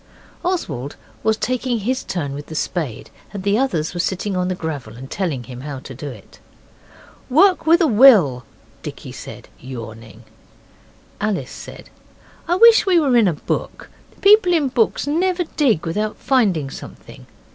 [0.43, 4.55] Oswald was taking his turn with the spade, and the others were sitting on the
[4.55, 6.39] gravel and telling him how to do it.
[7.29, 8.43] 'Work with a will,'
[8.81, 10.23] Dicky said, yawning.
[11.21, 11.91] Alice said,
[12.47, 13.91] 'I wish we were in a book.
[14.21, 17.27] People in books never dig without finding something.